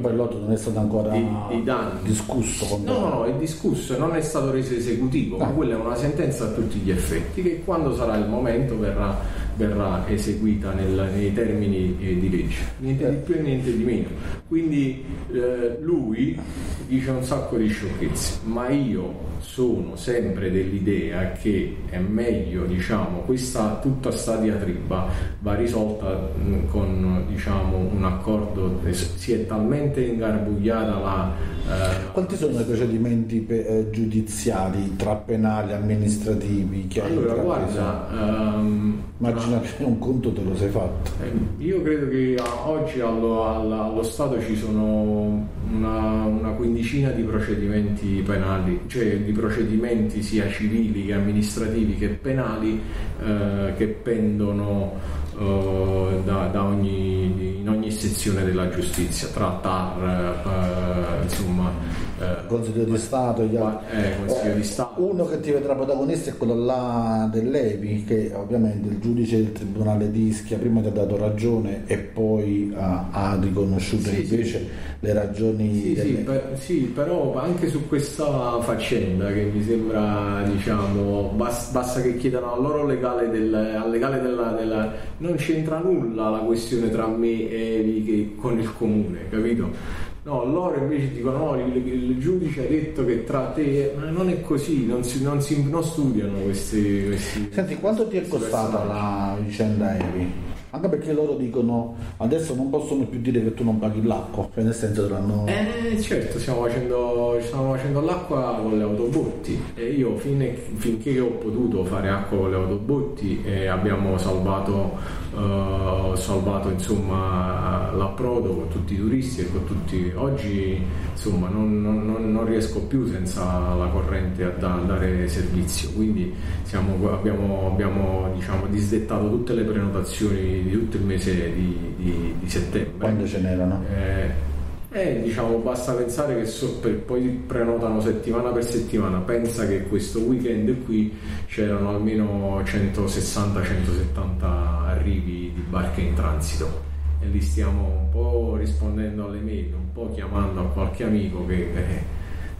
poi 0.00 0.10
il 0.10 0.16
lotto 0.16 0.38
non 0.38 0.52
è 0.52 0.56
stato 0.56 0.78
ancora 0.78 1.10
di, 1.10 1.26
di 1.48 1.70
discusso. 2.02 2.80
no, 2.84 2.98
no, 2.98 3.08
no, 3.08 3.24
è 3.24 3.32
discusso 3.34 3.94
e 3.94 3.98
non 3.98 4.14
è 4.14 4.20
stato 4.20 4.50
reso 4.50 4.74
esecutivo, 4.74 5.38
ah. 5.38 5.46
ma 5.46 5.50
quella 5.52 5.74
è 5.74 5.76
una 5.76 5.96
sentenza 5.96 6.44
a 6.44 6.48
tutti 6.48 6.78
gli 6.78 6.90
effetti 6.90 7.42
che 7.42 7.62
quando 7.64 7.94
sarà 7.94 8.16
il 8.16 8.28
momento 8.28 8.78
verrà, 8.78 9.16
verrà 9.58 10.08
eseguita 10.08 10.72
nel, 10.72 11.10
nei 11.12 11.32
termini 11.34 11.96
eh, 12.00 12.18
di 12.18 12.30
legge, 12.30 12.56
niente 12.78 13.10
di 13.10 13.16
più 13.16 13.34
e 13.34 13.40
niente 13.40 13.76
di 13.76 13.82
meno. 13.82 14.08
Quindi 14.46 15.04
eh, 15.32 15.76
lui 15.80 16.38
dice 16.86 17.10
un 17.10 17.22
sacco 17.22 17.56
di 17.56 17.68
sciocchezze, 17.68 18.38
ma 18.44 18.70
io 18.70 19.26
sono 19.40 19.96
sempre 19.96 20.50
dell'idea 20.50 21.32
che 21.32 21.76
è 21.90 21.98
meglio, 21.98 22.64
diciamo, 22.64 23.20
questa 23.20 23.78
tutta 23.82 24.10
sta 24.10 24.36
diatriba 24.36 25.06
va 25.40 25.54
risolta 25.54 26.30
con 26.70 27.24
diciamo, 27.28 27.76
un 27.76 28.04
accordo, 28.04 28.80
si 28.92 29.32
è 29.32 29.46
talmente 29.46 30.00
ingarbugliata 30.00 30.98
la... 30.98 31.32
Eh, 31.68 32.12
Quanti 32.12 32.36
sono 32.36 32.58
i 32.60 32.64
procedimenti 32.64 33.40
pe- 33.40 33.66
eh, 33.66 33.90
giudiziari 33.90 34.96
tra 34.96 35.14
penali 35.14 35.72
e 35.72 35.74
amministrativi? 35.74 36.86
Che 36.86 37.02
allora, 37.02 37.34
guarda... 37.34 38.08
Um, 38.12 39.02
Immagina 39.48 39.76
che 39.76 39.82
un 39.84 39.98
conto 39.98 40.32
te 40.32 40.42
lo 40.42 40.54
sei 40.54 40.68
fatto. 40.68 41.10
Eh, 41.22 41.64
io 41.64 41.82
credo 41.82 42.08
che 42.08 42.36
oggi 42.64 43.00
allo, 43.00 43.44
allo, 43.46 43.82
allo 43.82 44.02
Stato 44.02 44.40
ci 44.42 44.54
sono 44.56 45.48
una, 45.70 46.24
una, 46.24 46.50
quindicina 46.50 47.10
di 47.10 47.22
procedimenti 47.22 48.22
penali, 48.24 48.80
cioè 48.88 49.18
di 49.20 49.32
procedimenti 49.32 50.22
sia 50.22 50.48
civili 50.50 51.06
che 51.06 51.14
amministrativi 51.14 51.96
che 51.96 52.08
penali 52.08 52.80
eh, 53.24 53.72
che 53.76 53.86
pendono 53.86 54.92
eh, 55.38 56.20
da, 56.24 56.48
da 56.48 56.64
ogni, 56.64 57.58
in 57.60 57.68
ogni 57.68 57.90
sezione 57.90 58.44
della 58.44 58.68
giustizia, 58.68 59.28
tra 59.28 59.58
TAR, 59.62 61.20
eh, 61.20 61.22
insomma, 61.22 61.70
eh, 62.18 62.46
Consiglio 62.46 62.84
di 62.84 62.98
Stato, 62.98 63.44
gli 63.44 63.56
altri. 63.56 63.96
Eh, 63.96 64.26
Consiglio 64.26 64.54
di 64.54 64.62
Stato. 64.64 65.02
Uno 65.02 65.24
che 65.26 65.40
ti 65.40 65.50
vedrà 65.50 65.74
protagonista 65.74 66.30
è 66.30 66.36
quello 66.36 66.54
là 66.54 67.28
dell'EPI, 67.32 68.04
che 68.04 68.32
ovviamente 68.34 68.88
il 68.88 68.98
giudice 68.98 69.36
del 69.36 69.52
Tribunale 69.52 70.10
di 70.10 70.28
Ischia 70.28 70.58
prima 70.58 70.80
ti 70.80 70.88
ha 70.88 70.90
dato 70.90 71.16
ragione 71.16 71.82
e 71.86 71.98
poi 71.98 72.72
ha, 72.76 73.08
ha 73.10 73.38
riconosciuto 73.40 74.08
sì, 74.08 74.22
invece 74.22 74.58
sì. 74.58 74.68
le 75.00 75.12
ragioni. 75.12 75.80
Sì, 75.80 75.94
delle... 75.94 76.08
sì, 76.08 76.14
per, 76.22 76.58
sì, 76.58 76.76
però 76.94 77.36
anche 77.36 77.68
su 77.68 77.86
questa 77.86 78.60
faccenda 78.60 79.32
che 79.32 79.50
mi 79.52 79.62
sembra, 79.62 80.42
diciamo, 80.44 81.32
basta, 81.36 81.78
basta 81.78 82.00
che 82.00 82.16
chiedano 82.16 82.54
al 82.54 82.62
loro 82.62 82.84
legale, 82.84 83.30
del, 83.30 83.54
al 83.54 83.90
legale 83.90 84.20
della, 84.20 84.50
della, 84.58 84.92
Non 85.18 85.36
c'entra 85.36 85.78
nulla 85.78 86.30
la 86.30 86.38
questione 86.38 86.90
tra 86.90 87.06
me 87.06 87.48
e 87.48 87.76
Evi 87.78 88.34
con 88.36 88.58
il 88.58 88.72
comune, 88.74 89.28
capito? 89.28 90.06
No, 90.28 90.44
loro 90.44 90.76
invece 90.76 91.10
dicono 91.10 91.38
no, 91.38 91.58
il, 91.58 91.74
il, 91.74 92.18
giudice 92.18 92.66
ha 92.66 92.68
detto 92.68 93.02
che 93.02 93.24
tra 93.24 93.46
te, 93.46 93.94
ma 93.96 94.10
non 94.10 94.28
è 94.28 94.42
così, 94.42 94.84
non, 94.84 95.02
si, 95.02 95.22
non, 95.22 95.40
si, 95.40 95.66
non 95.70 95.82
studiano 95.82 96.40
questi, 96.40 97.04
questi, 97.06 97.48
Senti, 97.50 97.76
quanto 97.76 98.06
ti 98.08 98.18
è 98.18 98.28
costata 98.28 98.84
la 98.84 99.38
vicenda 99.42 99.96
Evi? 99.96 100.30
Anche 100.68 100.88
perché 100.90 101.14
loro 101.14 101.34
dicono 101.34 101.96
adesso 102.18 102.54
non 102.54 102.68
possono 102.68 103.06
più 103.06 103.20
dire 103.20 103.42
che 103.42 103.54
tu 103.54 103.64
non 103.64 103.78
paghi 103.78 104.02
l'acqua, 104.02 104.46
cioè 104.52 104.64
nel 104.64 104.74
senso 104.74 105.06
dovranno. 105.06 105.46
Eh 105.46 105.98
certo, 105.98 106.38
stiamo 106.38 106.60
facendo, 106.64 107.38
stiamo 107.40 107.72
facendo 107.72 108.02
l'acqua 108.02 108.60
con 108.62 108.76
le 108.76 108.82
autobotti 108.82 109.58
e 109.76 109.92
io 109.92 110.14
fine, 110.18 110.52
finché 110.52 111.18
ho 111.20 111.30
potuto 111.30 111.84
fare 111.84 112.10
acqua 112.10 112.36
con 112.36 112.50
le 112.50 112.56
autobotti 112.56 113.42
eh, 113.46 113.66
abbiamo 113.68 114.18
salvato, 114.18 114.98
uh, 115.38 116.14
salvato 116.16 116.70
insomma, 116.70 117.90
l'approdo 117.92 118.54
con 118.54 118.68
tutti 118.68 118.94
i 118.94 118.96
turisti 118.96 119.42
e 119.42 119.50
con 119.50 119.64
tutti. 119.64 120.12
Oggi 120.14 120.82
insomma 121.12 121.48
non, 121.48 121.80
non, 121.80 122.32
non 122.32 122.44
riesco 122.44 122.82
più 122.82 123.06
senza 123.06 123.74
la 123.74 123.86
corrente 123.86 124.44
a 124.44 124.50
dare 124.50 125.28
servizio, 125.28 125.90
quindi 125.94 126.34
siamo, 126.62 127.10
abbiamo, 127.12 127.70
abbiamo 127.70 128.30
diciamo, 128.34 128.66
disdettato 128.66 129.28
tutte 129.28 129.54
le 129.54 129.62
prenotazioni 129.62 130.62
di, 130.62 130.70
tutto 130.70 130.96
il 130.96 131.04
mese 131.04 131.52
di, 131.52 131.94
di, 131.96 132.34
di 132.38 132.48
settembre. 132.48 132.98
Quando 132.98 133.26
ce 133.26 133.40
n'erano? 133.40 133.84
Eh, 133.94 134.47
eh, 134.90 135.20
diciamo, 135.22 135.58
basta 135.58 135.92
pensare 135.92 136.36
che 136.36 136.46
so, 136.46 136.78
per, 136.78 136.94
poi 137.00 137.28
prenotano 137.46 138.00
settimana 138.00 138.50
per 138.50 138.64
settimana. 138.64 139.18
Pensa 139.18 139.66
che 139.66 139.82
questo 139.82 140.20
weekend 140.20 140.84
qui 140.84 141.14
c'erano 141.46 141.90
almeno 141.90 142.58
160-170 142.60 144.42
arrivi 144.86 145.52
di 145.54 145.64
barche 145.68 146.00
in 146.00 146.14
transito 146.14 146.86
e 147.20 147.26
li 147.26 147.40
stiamo 147.40 148.00
un 148.00 148.08
po' 148.10 148.56
rispondendo 148.56 149.26
alle 149.26 149.40
mail, 149.40 149.74
un 149.74 149.92
po' 149.92 150.10
chiamando 150.14 150.60
a 150.60 150.64
qualche 150.64 151.04
amico 151.04 151.44
che 151.46 151.70
eh, 151.74 152.02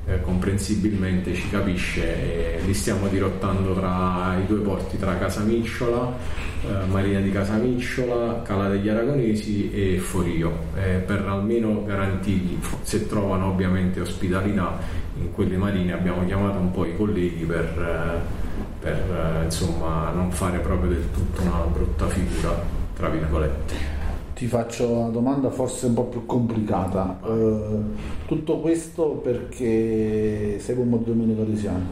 eh, 0.08 0.20
comprensibilmente 0.22 1.34
ci 1.34 1.50
capisce 1.50 2.56
e 2.56 2.60
li 2.64 2.72
stiamo 2.72 3.08
dirottando 3.08 3.74
tra 3.74 4.36
i 4.42 4.46
due 4.46 4.60
porti, 4.60 4.98
tra 4.98 5.18
Casamicciola, 5.18 6.16
eh, 6.62 6.86
Marina 6.86 7.20
di 7.20 7.30
Casamicciola, 7.30 8.42
Cala 8.42 8.68
degli 8.68 8.88
Aragonesi 8.88 9.70
e 9.70 9.98
Forio, 9.98 10.56
eh, 10.76 10.96
per 10.96 11.26
almeno 11.26 11.84
garantirgli, 11.84 12.58
se 12.82 13.06
trovano 13.06 13.48
ovviamente 13.48 14.00
ospitalità 14.00 14.78
in 15.20 15.30
quelle 15.32 15.56
marine, 15.56 15.92
abbiamo 15.92 16.24
chiamato 16.24 16.58
un 16.58 16.70
po' 16.70 16.86
i 16.86 16.96
colleghi 16.96 17.44
per, 17.44 17.64
eh, 17.64 18.80
per 18.80 19.40
eh, 19.40 19.44
insomma, 19.44 20.10
non 20.14 20.30
fare 20.32 20.58
proprio 20.58 20.90
del 20.90 21.10
tutto 21.12 21.42
una 21.42 21.60
brutta 21.70 22.06
figura, 22.08 22.64
tra 22.96 23.08
virgolette 23.10 23.97
ti 24.38 24.46
faccio 24.46 24.88
una 24.88 25.08
domanda 25.08 25.50
forse 25.50 25.86
un 25.86 25.94
po' 25.94 26.04
più 26.04 26.24
complicata. 26.24 27.18
Uh, 27.22 27.82
tutto 28.24 28.60
questo 28.60 29.20
perché 29.20 30.60
sei 30.60 30.76
un 30.76 30.82
uomo 30.82 30.98
di 30.98 31.04
Domenico 31.06 31.42
Desiano? 31.42 31.86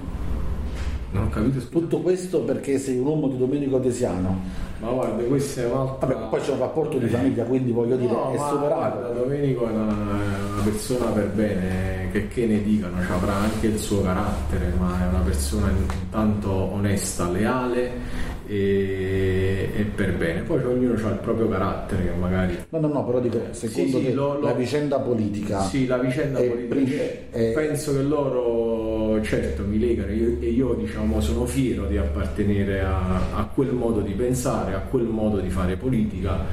Non 1.10 1.24
ho 1.24 1.28
capito. 1.28 1.58
Scusa. 1.58 1.70
Tutto 1.70 2.00
questo 2.02 2.42
perché 2.42 2.78
sei 2.78 2.98
un 2.98 3.06
uomo 3.06 3.26
di 3.26 3.36
Domenico 3.36 3.78
Desiano? 3.78 4.38
Ma 4.78 4.90
guarda, 4.90 5.24
questo 5.24 5.60
è 5.60 5.66
un'altra. 5.66 6.06
Vabbè, 6.06 6.28
poi 6.28 6.40
c'è 6.40 6.52
un 6.52 6.58
rapporto 6.60 6.98
di 6.98 7.08
famiglia, 7.08 7.42
quindi 7.42 7.72
voglio 7.72 7.96
dire, 7.96 8.12
no, 8.12 8.32
è 8.32 8.38
superato. 8.38 8.98
Guarda, 8.98 9.08
Domenico 9.08 9.68
è 9.68 9.72
una, 9.72 9.82
una, 9.82 10.62
persona 10.62 11.06
per 11.06 11.28
bene, 11.30 12.10
che, 12.12 12.28
che 12.28 12.46
ne 12.46 12.62
dicano, 12.62 13.02
cioè, 13.02 13.16
avrà 13.16 13.34
anche 13.34 13.66
il 13.66 13.78
suo 13.78 14.02
carattere, 14.02 14.72
ma 14.78 15.02
è 15.02 15.08
una 15.08 15.22
persona 15.24 15.68
intanto 15.70 16.50
onesta, 16.52 17.28
leale 17.28 18.34
e, 18.46 19.70
e, 19.74 19.82
per 19.82 20.14
bene. 20.14 20.40
Poi 20.42 20.62
ognuno 20.62 20.94
ha 20.94 21.10
il 21.10 21.18
proprio 21.18 21.48
carattere 21.48 22.04
che 22.04 22.10
magari... 22.18 22.56
No, 22.70 22.78
no, 22.78 22.88
no, 22.88 23.04
però 23.04 23.20
dico, 23.20 23.40
secondo 23.50 23.98
sì, 23.98 24.04
te 24.04 24.12
lo, 24.12 24.40
la 24.40 24.52
vicenda 24.52 24.98
politica... 25.00 25.62
Sì, 25.62 25.86
la 25.86 25.98
vicenda 25.98 26.40
politica... 26.40 27.02
È... 27.30 27.52
Penso 27.52 27.92
che 27.92 28.02
loro, 28.02 29.20
certo, 29.22 29.64
mi 29.64 29.78
legano. 29.78 30.12
Io, 30.12 30.36
e 30.40 30.48
io 30.48 30.74
diciamo 30.74 31.20
sono 31.20 31.44
fiero 31.46 31.86
di 31.86 31.96
appartenere 31.96 32.80
a, 32.80 33.34
a, 33.34 33.44
quel 33.52 33.72
modo 33.72 34.00
di 34.00 34.12
pensare, 34.12 34.74
a 34.74 34.80
quel 34.80 35.04
modo 35.04 35.38
di 35.38 35.50
fare 35.50 35.76
politica, 35.76 36.44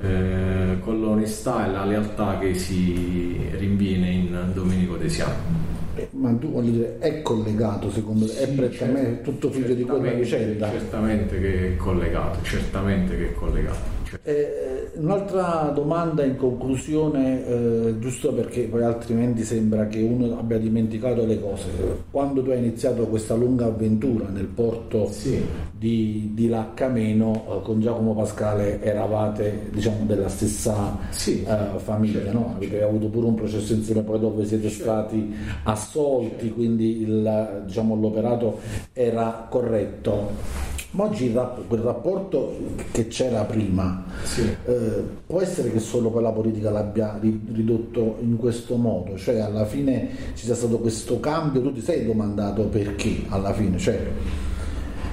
eh, 0.00 0.78
con 0.80 1.00
l'onestà 1.00 1.66
e 1.66 1.72
la 1.72 1.84
lealtà 1.84 2.38
che 2.38 2.54
si 2.54 3.48
rinviene 3.56 4.10
in 4.10 4.50
Domenico 4.52 4.96
Desiano 4.96 5.67
ma 6.12 6.32
tu 6.32 6.50
voglio 6.50 6.70
dire, 6.70 6.98
è 6.98 7.22
collegato 7.22 7.90
secondo 7.90 8.26
te? 8.26 8.32
Sì, 8.32 8.42
è 8.42 8.48
prettamente 8.48 9.08
certo, 9.08 9.30
tutto 9.30 9.50
figlio 9.50 9.74
di 9.74 9.82
quella 9.84 10.12
vicenda? 10.12 10.70
Certamente 10.70 11.40
che 11.40 11.68
è 11.68 11.76
collegato, 11.76 12.42
certamente 12.42 13.16
che 13.16 13.28
è 13.30 13.34
collegato. 13.34 13.97
Certo. 14.08 14.28
Eh, 14.28 14.90
un'altra 14.94 15.70
domanda 15.74 16.24
in 16.24 16.36
conclusione, 16.36 17.46
eh, 17.46 17.98
giusto 17.98 18.32
perché 18.32 18.62
poi 18.62 18.82
altrimenti 18.82 19.44
sembra 19.44 19.86
che 19.86 20.00
uno 20.00 20.38
abbia 20.38 20.58
dimenticato 20.58 21.26
le 21.26 21.40
cose. 21.40 21.66
Quando 22.10 22.42
tu 22.42 22.50
hai 22.50 22.58
iniziato 22.58 23.06
questa 23.06 23.34
lunga 23.34 23.66
avventura 23.66 24.28
nel 24.28 24.46
porto 24.46 25.10
sì. 25.10 25.44
di, 25.76 26.30
di 26.32 26.48
Laccameno 26.48 27.32
eh, 27.34 27.62
con 27.62 27.80
Giacomo 27.80 28.14
Pascale 28.14 28.82
eravate 28.82 29.68
diciamo 29.72 30.04
della 30.06 30.28
stessa 30.28 30.96
sì, 31.10 31.44
eh, 31.44 31.78
famiglia, 31.78 32.22
certo, 32.22 32.38
no? 32.38 32.52
avete 32.56 32.78
certo. 32.78 32.86
avuto 32.86 33.08
pure 33.08 33.26
un 33.26 33.34
processo 33.34 33.74
insieme 33.74 34.02
poi 34.02 34.18
dove 34.18 34.46
siete 34.46 34.68
certo. 34.68 34.84
stati 34.84 35.34
assolti, 35.64 36.50
quindi 36.50 37.02
il, 37.02 37.62
diciamo, 37.66 37.94
l'operato 37.94 38.58
era 38.92 39.46
corretto 39.50 40.76
Ma 40.90 41.04
oggi 41.04 41.30
quel 41.66 41.80
rapporto 41.82 42.56
che 42.92 43.08
c'era 43.08 43.44
prima 43.44 44.04
sì. 44.22 44.40
eh, 44.64 45.04
può 45.26 45.42
essere 45.42 45.70
che 45.70 45.80
solo 45.80 46.08
poi 46.08 46.22
la 46.22 46.32
politica 46.32 46.70
l'abbia 46.70 47.18
ridotto 47.20 48.16
in 48.20 48.38
questo 48.38 48.76
modo, 48.76 49.18
cioè 49.18 49.38
alla 49.40 49.66
fine 49.66 50.08
ci 50.32 50.46
sia 50.46 50.54
stato 50.54 50.78
questo 50.78 51.20
cambio, 51.20 51.60
tu 51.60 51.74
ti 51.74 51.82
sei 51.82 52.06
domandato 52.06 52.64
perché 52.64 53.24
alla 53.28 53.52
fine? 53.52 53.76
Cioè, 53.76 54.00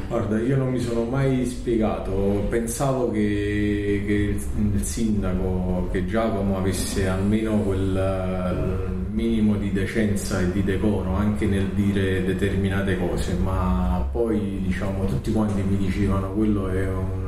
Guarda, 0.07 0.39
io 0.39 0.55
non 0.55 0.71
mi 0.71 0.79
sono 0.79 1.03
mai 1.03 1.45
spiegato, 1.45 2.45
pensavo 2.47 3.09
che, 3.09 4.03
che, 4.05 4.35
il 4.73 4.83
sindaco, 4.83 5.89
che 5.91 6.05
Giacomo 6.05 6.57
avesse 6.57 7.07
almeno 7.07 7.57
quel 7.61 8.93
minimo 9.09 9.55
di 9.55 9.71
decenza 9.71 10.39
e 10.41 10.51
di 10.51 10.63
decoro 10.63 11.15
anche 11.15 11.47
nel 11.47 11.69
dire 11.69 12.23
determinate 12.23 12.97
cose, 12.99 13.33
ma 13.33 14.07
poi 14.11 14.61
diciamo 14.63 15.05
tutti 15.05 15.31
quanti 15.31 15.63
mi 15.63 15.77
dicevano 15.77 16.31
quello 16.33 16.67
è 16.69 16.87
un... 16.87 17.23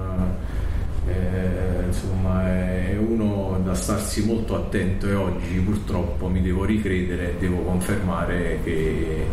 Eh, 1.08 1.86
insomma 1.86 2.46
è 2.46 2.98
uno 2.98 3.60
da 3.64 3.74
starsi 3.74 4.26
molto 4.26 4.56
attento 4.56 5.08
e 5.08 5.14
oggi 5.14 5.58
purtroppo 5.60 6.28
mi 6.28 6.42
devo 6.42 6.66
ricredere 6.66 7.32
e 7.32 7.40
devo 7.40 7.62
confermare 7.62 8.60
che 8.64 9.26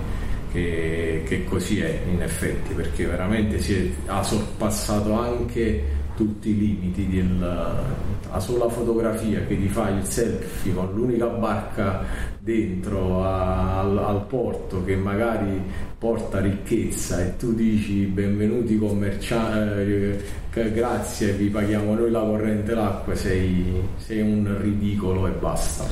che, 0.55 1.23
che 1.27 1.45
così 1.45 1.81
è 1.81 2.03
in 2.09 2.23
effetti, 2.23 2.75
perché 2.75 3.07
veramente 3.07 3.59
si 3.59 3.75
è, 3.75 4.11
ha 4.11 4.23
sorpassato 4.23 5.13
anche 5.13 6.03
tutti 6.15 6.51
i 6.51 6.57
limiti 6.57 7.09
della 7.09 7.83
sola 8.39 8.69
fotografia 8.69 9.45
che 9.47 9.59
ti 9.59 9.69
fai 9.69 9.97
il 9.97 10.05
selfie 10.05 10.73
con 10.73 10.93
l'unica 10.95 11.27
barca 11.27 12.05
dentro 12.39 13.25
a, 13.25 13.81
al, 13.81 13.99
al, 13.99 14.27
porto 14.27 14.85
che 14.85 14.95
magari 14.95 15.61
porta 15.99 16.41
ricchezza 16.41 17.21
e 17.21 17.37
tu 17.37 17.53
dici 17.53 18.05
benvenuti 18.05 18.79
commercianti 18.79 20.19
eh, 20.53 20.73
grazie 20.73 21.33
vi 21.33 21.49
paghiamo 21.49 21.95
noi 21.95 22.11
la 22.13 22.21
corrente 22.21 22.75
l'acqua 22.75 23.17
sei, 23.17 23.83
sei 23.97 24.21
un 24.21 24.57
ridicolo 24.61 25.27
e 25.27 25.31
basta 25.31 25.85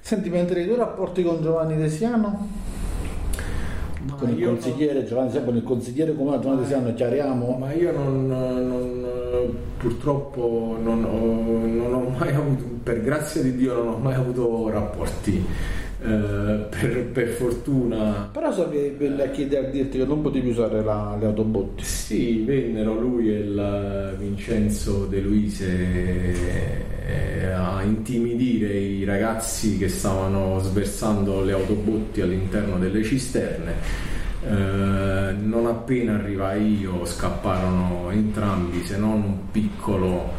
senti 0.00 0.30
mentre 0.30 0.64
tuoi 0.64 0.78
rapporti 0.78 1.22
con 1.22 1.40
Giovanni 1.42 1.76
Desiano 1.76 2.63
con 4.18 4.28
il 4.28 4.44
consigliere 4.44 4.94
non... 4.94 5.06
Giovanni 5.06 5.30
Siamo, 5.30 5.46
con 5.46 5.56
il 5.56 5.62
consigliere 5.62 6.14
comunale 6.14 6.42
Giovanni 6.42 6.66
Siano 6.66 6.94
chiariamo? 6.94 7.56
Ma 7.58 7.72
io 7.72 7.92
non, 7.92 8.26
non 8.26 9.56
purtroppo 9.78 10.76
non 10.82 11.04
ho, 11.04 11.66
non 11.66 11.94
ho, 11.94 12.08
mai 12.18 12.34
avuto, 12.34 12.64
per 12.82 13.02
grazia 13.02 13.42
di 13.42 13.56
Dio 13.56 13.74
non 13.74 13.88
ho 13.88 13.98
mai 13.98 14.14
avuto 14.14 14.68
rapporti. 14.70 15.44
Eh, 16.02 16.66
per, 16.68 17.06
per, 17.12 17.28
fortuna 17.28 18.28
però 18.30 18.52
so 18.52 18.68
che 18.68 18.94
venne 18.98 19.22
a 19.22 19.30
chiedere 19.30 19.68
a 19.68 19.70
dirti 19.70 19.96
che 19.96 20.04
non 20.04 20.20
potevi 20.20 20.50
usare 20.50 20.82
la, 20.82 21.16
le 21.18 21.24
autobotti 21.24 21.82
sì 21.82 22.42
vennero 22.44 22.92
lui 22.92 23.30
e 23.30 23.38
il 23.38 24.16
Vincenzo 24.18 25.06
De 25.06 25.20
Luise 25.20 26.93
eh, 27.06 27.50
a 27.50 27.82
intimidire 27.82 28.72
i 28.72 29.04
ragazzi 29.04 29.76
che 29.76 29.88
stavano 29.88 30.58
sversando 30.60 31.42
le 31.42 31.52
autobotti 31.52 32.20
all'interno 32.20 32.78
delle 32.78 33.02
cisterne. 33.02 33.74
Eh, 34.46 35.32
non 35.40 35.66
appena 35.66 36.14
arrivai 36.14 36.80
io 36.80 37.04
scapparono 37.04 38.10
entrambi 38.10 38.84
se 38.84 38.98
non 38.98 39.22
un 39.22 39.50
piccolo 39.50 40.30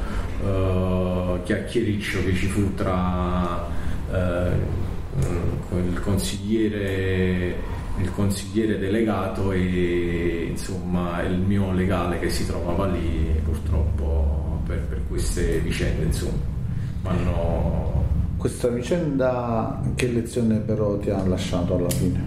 eh, 0.44 1.40
chiacchiericcio 1.44 2.24
che 2.24 2.34
ci 2.36 2.46
fu 2.46 2.76
tra 2.76 3.68
eh, 4.12 4.52
il 5.78 6.00
consigliere 6.02 7.74
il 7.98 8.12
consigliere 8.12 8.78
delegato 8.78 9.52
e 9.54 10.50
insomma 10.52 11.22
il 11.24 11.40
mio 11.40 11.72
legale 11.72 12.20
che 12.20 12.30
si 12.30 12.46
trovava 12.46 12.88
lì 12.88 13.40
purtroppo 13.44 14.62
per, 14.68 14.82
per 14.82 15.02
queste 15.08 15.60
vicende 15.60 16.04
insomma 16.04 16.55
hanno... 17.06 18.04
Questa 18.38 18.68
vicenda 18.68 19.82
che 19.96 20.08
lezione 20.08 20.58
però 20.58 20.98
ti 20.98 21.10
ha 21.10 21.26
lasciato 21.26 21.76
alla 21.76 21.90
fine? 21.90 22.24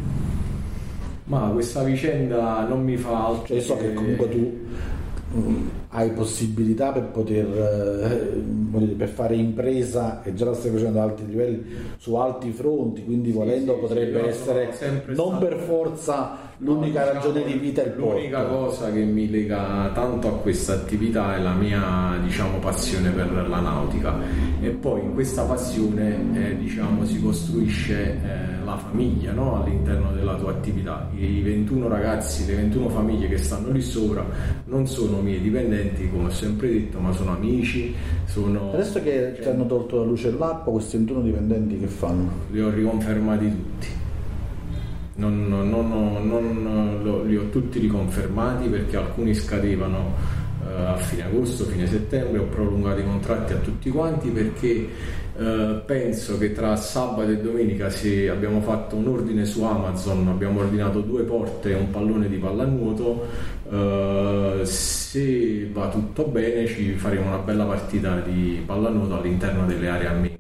Ma 1.25 1.51
questa 1.53 1.83
vicenda 1.85 2.67
non 2.67 2.83
mi 2.83 2.97
fa 2.97 3.27
altro. 3.27 3.47
Cioè, 3.55 3.61
so 3.61 3.77
che 3.77 3.93
comunque 3.93 4.29
tu 4.29 4.67
hai 5.91 6.11
possibilità 6.11 6.91
per 6.91 7.05
poter 7.05 7.47
eh, 7.47 8.87
per 8.97 9.09
fare 9.09 9.35
impresa 9.35 10.23
e 10.23 10.33
già 10.33 10.47
la 10.47 10.55
stai 10.55 10.71
facendo 10.71 11.01
ad 11.01 11.11
alti 11.11 11.27
livelli 11.27 11.65
su 11.99 12.15
alti 12.15 12.51
fronti 12.51 13.05
quindi 13.05 13.31
sì, 13.31 13.37
volendo 13.37 13.75
sì, 13.75 13.81
potrebbe 13.81 14.27
essere 14.27 14.73
non 15.09 15.37
stato... 15.37 15.39
per 15.39 15.59
forza 15.59 16.47
l'unica 16.59 17.05
no, 17.05 17.13
ragione 17.13 17.45
diciamo, 17.45 17.53
di 17.53 17.59
vita 17.59 17.83
è 17.83 17.87
il 17.87 17.93
porto. 17.93 18.15
L'unica 18.15 18.45
cosa 18.47 18.91
che 18.91 19.01
mi 19.01 19.31
lega 19.31 19.91
tanto 19.95 20.29
a 20.29 20.33
questa 20.33 20.73
attività 20.73 21.37
è 21.37 21.41
la 21.41 21.53
mia 21.53 22.19
diciamo, 22.23 22.59
passione 22.59 23.11
per 23.11 23.49
la 23.49 23.61
nautica 23.61 24.17
e 24.61 24.71
poi 24.71 25.03
in 25.03 25.15
questa 25.15 25.45
passione 25.45 26.19
eh, 26.35 26.57
diciamo, 26.57 27.05
si 27.05 27.21
costruisce 27.21 28.21
eh, 28.25 28.58
famiglia 28.79 29.33
no? 29.33 29.63
all'interno 29.63 30.13
della 30.13 30.35
tua 30.37 30.53
attività. 30.53 31.09
I 31.15 31.41
21 31.41 31.89
ragazzi, 31.89 32.47
le 32.47 32.55
21 32.57 32.89
famiglie 32.89 33.29
che 33.29 33.39
stanno 33.39 33.71
lì 33.71 33.83
sopra 33.83 34.25
non 34.65 34.87
sono 34.87 35.21
miei 35.21 35.41
dipendenti 35.41 36.09
come 36.11 36.27
ho 36.27 36.31
sempre 36.31 36.71
detto 36.71 36.99
ma 36.99 37.13
sono 37.13 37.33
amici. 37.33 37.95
Sono... 38.25 38.73
Adesso 38.73 39.03
che 39.03 39.39
ti 39.41 39.49
hanno 39.49 39.67
tolto 39.67 39.99
la 39.99 40.05
luce 40.05 40.29
e 40.29 40.33
l'acqua 40.33 40.73
questi 40.73 40.97
21 40.97 41.21
dipendenti 41.23 41.79
che 41.79 41.87
fanno? 41.87 42.31
Li 42.51 42.61
ho 42.61 42.71
riconfermati 42.71 43.51
tutti 43.51 43.99
non, 45.19 45.49
non, 45.49 45.69
non, 46.29 47.27
li 47.27 47.37
ho 47.37 47.49
tutti 47.49 47.79
riconfermati 47.81 48.69
perché 48.69 48.97
alcuni 48.97 49.35
scadevano 49.35 50.15
eh, 50.65 50.83
a 50.85 50.97
fine 50.97 51.25
agosto, 51.25 51.65
fine 51.65 51.87
settembre, 51.87 52.39
ho 52.39 52.45
prolungato 52.45 53.01
i 53.01 53.05
contratti 53.05 53.53
a 53.53 53.57
tutti 53.57 53.91
quanti 53.91 54.29
perché 54.31 54.89
eh, 55.39 55.83
penso 55.87 56.37
che 56.37 56.53
tra 56.53 56.75
sabato 56.75 57.31
e 57.31 57.39
domenica 57.39 57.91
se 57.91 58.29
abbiamo 58.29 58.61
fatto 58.61 58.97
un 58.97 59.07
ordine 59.07 59.45
su 59.45 59.63
Amazon, 59.63 60.27
abbiamo 60.27 60.61
ordinato 60.61 61.01
due 61.01 61.23
porte 61.23 61.71
e 61.71 61.75
un 61.75 61.91
pallone 61.91 62.29
di 62.29 62.39
pallanuoto, 62.39 63.27
eh, 63.71 64.61
se 64.65 65.69
va 65.73 65.89
tutto 65.91 66.25
bene 66.25 66.67
ci 66.67 66.93
faremo 66.95 67.29
una 67.29 67.39
bella 67.39 67.65
partita 67.65 68.19
di 68.19 68.63
pallanuoto 68.67 69.17
all'interno 69.17 69.65
delle 69.65 69.89
aree 69.89 70.07
a 70.09 70.13
me 70.13 70.38